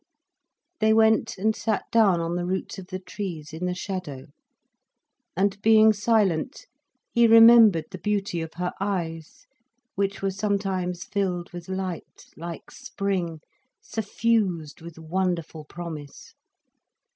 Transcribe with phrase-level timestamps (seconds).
[0.79, 4.25] They went and sat down on the roots of the trees, in the shadow.
[5.37, 6.65] And being silent,
[7.11, 9.45] he remembered the beauty of her eyes,
[9.93, 13.41] which were sometimes filled with light, like spring,
[13.79, 16.33] suffused with wonderful promise.